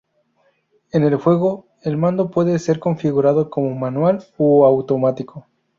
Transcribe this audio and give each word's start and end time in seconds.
En 0.93 1.03
el 1.03 1.15
juego, 1.17 1.67
el 1.83 1.95
mando 1.95 2.31
puede 2.31 2.57
ser 2.57 2.79
configurado 2.79 3.51
como 3.51 3.69
manual 3.75 4.23
o 4.37 4.65
automático. 4.65 5.45